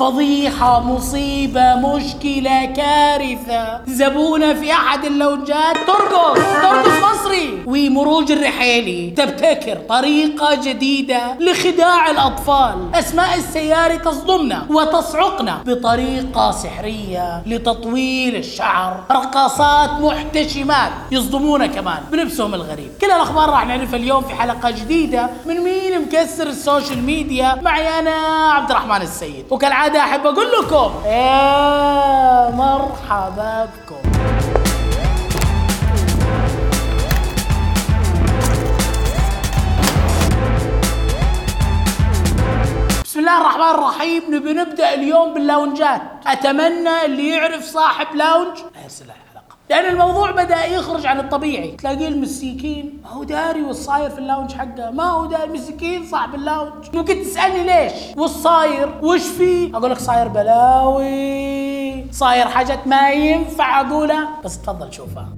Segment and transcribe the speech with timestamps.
[0.00, 3.80] فضيحة مصيبة مشكلة كارثة.
[3.86, 7.62] زبونة في أحد اللوجات ترقص ترقص مصري.
[7.66, 9.10] ومروج الرحيلي.
[9.10, 12.74] تبتكر طريقة جديدة لخداع الأطفال.
[12.94, 19.00] أسماء السياري تصدمنا وتصعقنا بطريقة سحرية لتطويل الشعر.
[19.10, 22.90] رقصات محتشمات يصدمونا كمان بلبسهم الغريب.
[23.00, 27.58] كل الأخبار راح نعرفها اليوم في حلقة جديدة من مين مكسر ال social media.
[27.62, 28.16] معي أنا
[28.52, 29.44] عبد الرحمن السيد.
[29.50, 34.10] وكالعادة أحب أقول لكم؟ يا مرحبا بكم
[43.04, 44.22] بسم الله الرحمن الرحيم.
[44.28, 46.02] نبي نبدأ اليوم بال lounge ات.
[46.26, 48.58] أتمنى اللي يعرف صاحب lounge.
[49.02, 49.29] الحلقة
[49.70, 51.70] لأن الموضوع بدأ يخرج عن الطبيعي.
[51.70, 54.90] تلاقيه المسيكين ما هو داري وش صاير في ال lounge حقه.
[54.90, 59.90] ما هو داري مسكين صاحب ال lounge ممكن تسألني ليش؟ وش صاير وش فيه؟ أقول
[59.90, 62.12] لك صاير بلاوي.
[62.12, 64.28] صاير حاجات ما ينفع أقولها.
[64.44, 65.28] بس تفضل شوفها.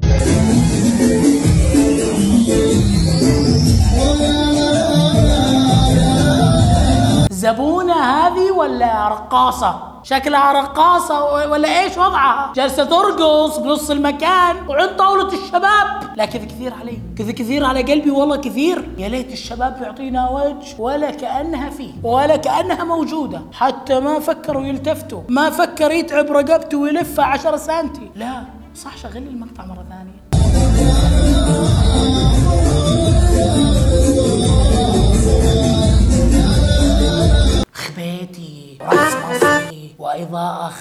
[7.43, 15.27] زبونة هذه ولا رقاصة؟ شكلها رقاصة ولا إيش وضعها؟ جالسة ترقص بنص المكان وعند طاولة
[15.27, 20.31] الشباب، لا كذا كثير علي، كذا كثير على قلبي والله كثير، يا ليت الشباب يعطينا
[20.31, 26.79] وجه ولا كأنها فيه، ولا كأنها موجودة، حتى ما فكروا يلتفتوا، ما فكر يتعب رقبته
[26.79, 30.22] ويلفها 10 سنتي، لا صح شغل المقطع مرة ثانية.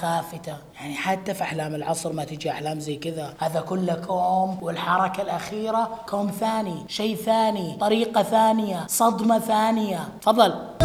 [0.01, 0.57] خافتة.
[0.75, 3.33] يعني حتى في أحلام العصر ما تجي أحلام زي كذا.
[3.39, 6.85] هذا كله كوم والحركة الأخيرة كوم ثاني.
[6.87, 9.99] شيء ثاني طريقة ثانية صدمة ثانية.
[10.21, 10.80] تفضل.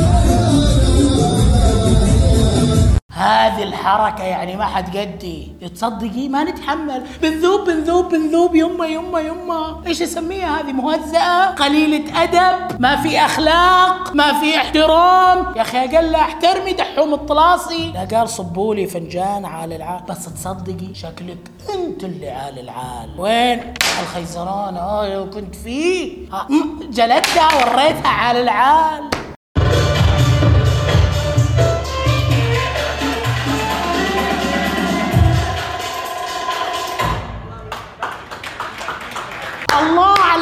[3.16, 5.52] هذه الحركة يعني ما حد قدي.
[5.74, 7.02] تصدقي ما نتحمل.
[7.22, 8.54] بنذوب بنذوب بنذوب.
[8.54, 15.56] يمه يمه يمه إيش أسميها هذه؟ مهزأة؟ قليلة أدب؟ ما في أخلاق؟ ما في احترام؟
[15.56, 17.92] يا أخي أقل أحترمي دحوم الطلاسي.
[17.92, 20.02] لا قال صبوا لي فنجان عال العال.
[20.08, 23.10] بس تصدقي شكلك أنت اللي عال العال.
[23.18, 24.76] وين؟ الخيزران.
[24.76, 26.28] آه كنت فيه.
[26.32, 26.46] آه،
[26.90, 29.15] جلدتها وريتها عال العال.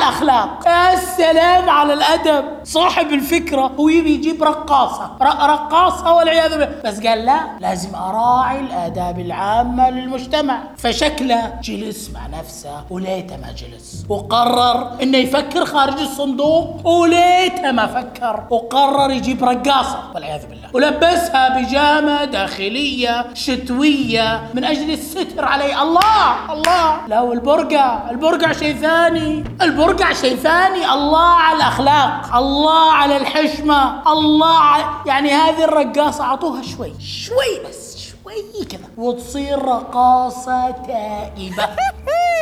[0.05, 0.67] الله على الأخلاق.
[0.67, 2.64] يا سلام على الأدب.
[2.65, 5.11] صاحب الفكرة هو يبي يجيب رقاصة.
[5.23, 6.75] رقاصة والعياذ بالله.
[6.85, 10.59] بس قال لا لازم أراعي الآداب العامة للمجتمع.
[10.77, 14.05] فشكله جلس مع نفسه وليته ما جلس.
[14.09, 18.45] وقرر إنه يفكر خارج الصندوق وليته ما فكر.
[18.51, 19.99] وقرر يجيب رقاصة.
[20.15, 20.69] والعياذ بالله.
[20.73, 26.53] ولبسها بيجامة داخلية شتوية من أجل الستر عليه الله!
[26.53, 27.07] الله!
[27.09, 28.11] لا والبرقع.
[28.11, 29.45] البرقع شيء ثاني.
[29.63, 30.93] البرقع شيء ثاني.
[30.93, 32.37] الله على الأخلاق.
[32.37, 32.54] الله
[32.93, 34.13] على الحشمة.
[34.13, 36.93] الله على يعني هذه الرقاصة أعطوها شوي.
[37.01, 38.89] شوي بس شوي كذا.
[38.97, 41.69] وتصير رقاصة تائبة.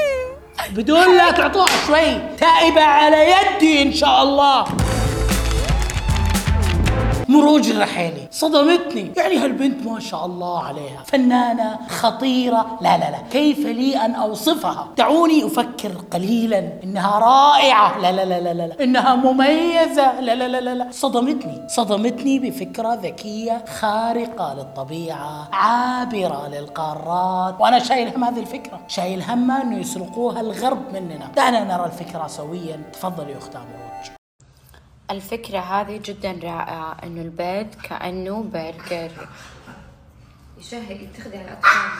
[0.76, 2.36] بدون لا تعطوها شوي.
[2.38, 4.64] تائبة على يدي إن شاء الله.
[7.32, 8.28] مروج الرحيلي.
[8.30, 9.12] صدمتني.
[9.16, 11.02] يعني هالبنت ما شاء الله عليها.
[11.06, 12.78] فنانة خطيرة.
[12.80, 13.18] لا لا لا.
[13.30, 16.72] كيف لي أن أوصفها؟ دعوني أفكر قليلا.
[16.84, 17.98] إنها رائعة.
[17.98, 18.84] لا لا لا لا لا.
[18.84, 20.20] إنها مميزة.
[20.20, 20.86] لا لا لا لا.
[20.90, 21.68] صدمتني.
[21.68, 27.60] صدمتني بفكرة ذكية خارقة للطبيعة عابرة للقارات.
[27.60, 28.80] وأنا شايل هم هذه الفكرة.
[28.88, 31.28] شايل همها أنه يسرقوها الغرب مننا.
[31.36, 32.82] دعنا نرى الفكرة سويا.
[32.92, 34.21] تفضل يا مروج
[35.12, 39.10] الفكرة هذه جدا رائعة إنه البيض كأنه برجر.
[40.60, 41.90] يشهق يتخذ على الأطفال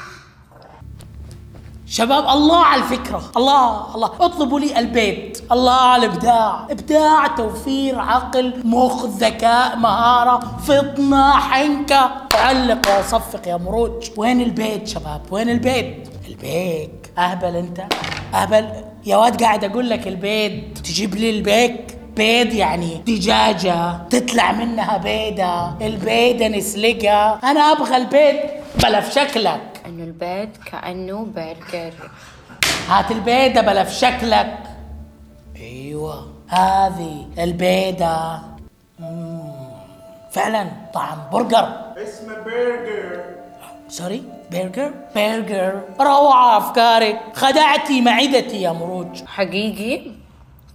[1.86, 3.32] شباب الله على الفكرة.
[3.36, 4.10] الله الله.
[4.20, 5.52] اطلبوا لي البيت.
[5.52, 6.66] الله على الإبداع.
[6.70, 12.10] إبداع توفير عقل مخ ذكاء مهارة فطنة حنكة.
[12.34, 14.10] علق وصفق يا مروج.
[14.16, 17.12] وين البيت شباب؟ وين البيت؟ البيك.
[17.18, 17.86] أهبل أنت.
[18.34, 18.84] أهبل.
[19.04, 21.91] يا واد قاعد أقول لك البيض تجيب لي البيك.
[22.16, 27.40] بيض يعني دجاجة تطلع منها بيضة البيضة نسلقها.
[27.44, 28.36] أنا أبغى البيض
[28.82, 29.82] بلا في شكلك.
[29.86, 31.92] انه البيض كأنه برجر.
[32.88, 34.58] هات البيضة بلا في شكلك.
[35.56, 38.38] أيوه هذه البيضة.
[40.32, 41.68] فعلا طعم برجر.
[41.96, 43.20] اسمه برجر.
[43.88, 44.22] سوري
[44.52, 45.80] برجر؟ برجر.
[46.00, 47.20] روعة أفكارك.
[47.34, 49.24] خدعتي معدتي يا مروج.
[49.26, 50.21] حقيقي؟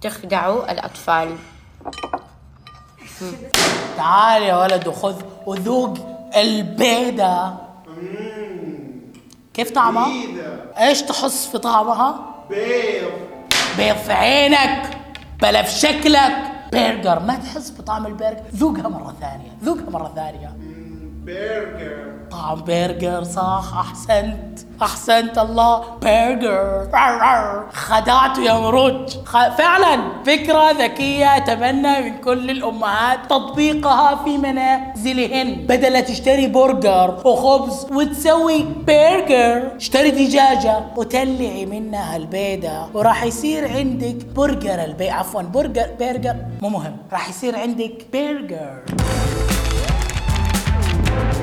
[0.00, 1.36] تخدعوا الأطفال.
[3.96, 5.98] تعال يا ولد وخذ وذوق
[6.36, 7.54] البيضة.
[9.54, 10.08] كيف طعمها؟
[10.78, 12.14] إيش تحس في طعمها؟
[12.50, 13.10] بيض.
[13.76, 14.98] بيض في عينك
[15.42, 16.32] بلا في شكلك.
[16.72, 20.56] برجر ما تحس بطعم البرجر؟ ذوقها مرة ثانية ذوقها مرة ثانية.
[21.24, 22.28] برجر.
[22.30, 24.58] طعم برجر صح أحسنت.
[24.82, 25.82] أحسنت الله.
[26.02, 26.88] برجر
[27.72, 29.16] خدعته يا مروج.
[29.24, 29.48] خ...
[29.48, 29.98] فعلا.
[30.26, 31.36] فكرة ذكية.
[31.36, 35.66] أتمنى من كل الأمهات تطبيقها في منازلهن.
[35.68, 42.88] بدل تشتري برجر وخبز وتسوي برجر اشتري دجاجة وتطلعي منها البيضة.
[42.94, 46.96] وراح يصير عندك برجر البي عفوا برجر برجر مو مهم.
[47.12, 48.82] راح يصير عندك برجر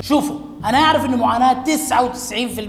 [0.07, 0.36] شوفوا
[0.66, 1.69] أنا أعرف أن معاناة 99%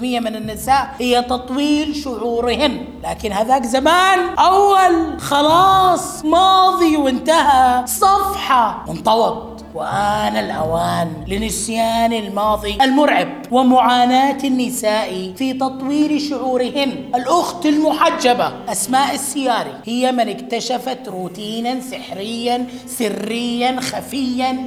[0.03, 10.37] من النساء هي تطويل شعورهن لكن هذاك زمان أول خلاص ماضي وانتهى صفحة وانطوت وآن
[10.37, 17.11] الأوان لنسيان الماضي المرعب ومعاناة النساء في تطوير شعورهن.
[17.15, 24.59] الأخت المحجبة أسماء السياري هي من اكتشفت روتينا سحريا سريا خفيا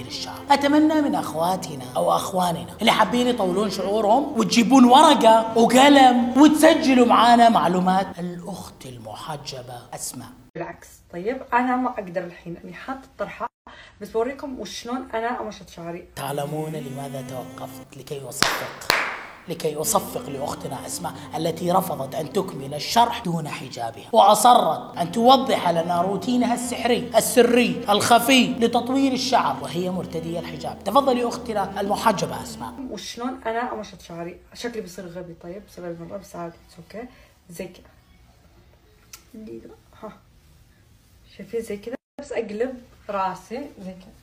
[0.00, 0.40] لتطوير الشعر.
[0.50, 8.18] أتمنى من أخواتنا أو أخواننا اللي حابين يطولون شعورهم وتجيبون ورقة وقلم وتسجلوا معانا معلومات.
[8.18, 10.28] الأخت المحجبة أسماء.
[10.54, 10.88] بالعكس.
[11.12, 13.46] طيب أنا ما أقدر الحين أني حاطه الطرحة
[14.00, 16.08] بس بوريكم وشلون أنا أمشط شعري.
[16.16, 19.09] تعلمون لماذا توقفت لكي أصفق.
[19.50, 26.02] لكي أصفق لأختنا أسماء التي رفضت أن تكمل الشرح دون حجابها وأصرت أن توضح لنا
[26.02, 30.84] روتينها السحري السري الخفي لتطوير الشعر وهي مرتدية الحجاب.
[30.84, 32.74] تفضلي أختنا المحجبة أسماء.
[32.90, 37.08] وشلون أنا امشط شعري شكلي بيصير غبي؟ طيب بسبب بس عادي أوكي
[37.50, 37.84] زي كذا.
[40.02, 40.12] ها.
[41.36, 43.66] شايفين زي كذا بس أقلب راسي.
[43.78, 44.19] زي كذا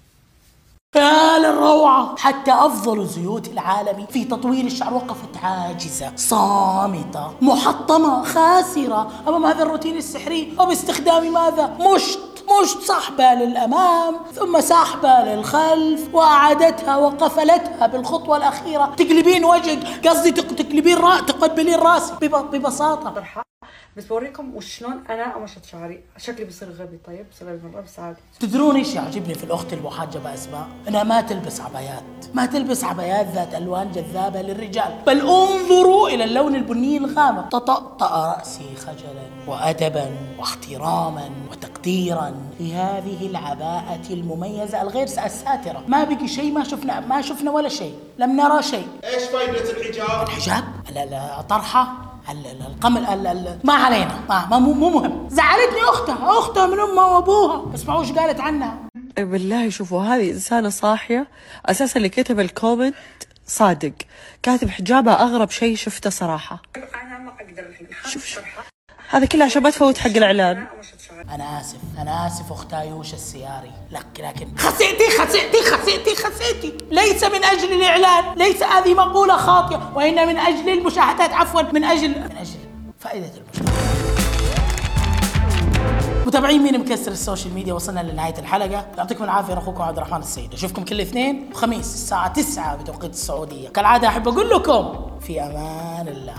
[1.78, 9.08] للروعة حتى أفضل زيوت العالم في تطوير الشعر وقفت عاجزة صامتة محطمة خاسرة.
[9.28, 12.20] أمام هذا الروتين السحري وباستخدام ماذا؟ مشط
[12.62, 18.86] مشط سحبة للأمام ثم سحبة للخلف وأعادتها وقفلتها بالخطوة الأخيرة.
[18.98, 23.10] تقلبين وجهك قصدي تق- تقلبين رأ تقبلين راسك بب- ببساطة.
[23.98, 26.04] بس بوريكم وشلون أنا أمشط شعري.
[26.18, 26.98] شكلي بيصير غبي.
[27.08, 31.62] طيب بسبب المره بس عادي تدرون إيش يعجبني في الأخت المحجبه أسماء؟ انها ما تلبس
[31.62, 32.04] عبايات،
[32.34, 38.76] ما تلبس عبايات ذات ألوان جذابة للرجال، بل انظروا إلى اللون البني الغامق، تطأطأ رأسي
[38.76, 47.00] خجلا وادبا واحتراما وتقديرا في هذه العباءة المميزة الغير الساترة، ما بقي شيء ما شفنا
[47.00, 50.64] ما شفنا ولا شيء، لم نرى شيء، إيش فائدة الحجاب؟ الحجاب؟
[50.96, 54.20] لا لا ال- القمل ال- ال- ما علينا.
[54.30, 55.30] ما, ما مو مو مهم.
[55.30, 56.40] زعلتني أختها.
[56.40, 57.76] أختها من أمها وأبوها.
[57.76, 58.78] اسمعوا إيش قالت عنها.
[59.18, 61.28] بالله شوفوا هذه إنسانة صاحية.
[61.66, 62.96] أساسا اللي كتب ال comment
[63.48, 63.94] صادق.
[64.44, 66.62] كاتب حجابها أغرب شيء شفته صراحة.
[66.76, 67.88] أنا ما أقدر الحين.
[68.06, 68.44] شوف شوف.
[69.10, 70.68] هذا كله عشان ما تفوت حق شعري
[71.18, 73.72] أنا آسف أنا آسف اخت ايوش السياري.
[73.92, 80.28] لك لكن خسئتي خسئتي خسئتي خسئتي ليس من أجل الإعلان ليس هذه مقولة خاطئة وإنما
[80.28, 82.60] من أجل المشاهدات عفوا من أجل من أجل
[83.00, 83.88] فائدة المشاهدات
[86.28, 88.86] متابعين مين مكسر السوشيال ميديا؟ وصلنا لنهاية الحلقة.
[88.98, 90.54] يعطيكم العافية أخوكم عبد الرحمن السيد.
[90.54, 93.70] أشوفكم كل اثنين وخميس الساعة 9 بتوقيت السعودية.
[93.70, 96.36] كالعادة أحب أقول لكم في أمان الله.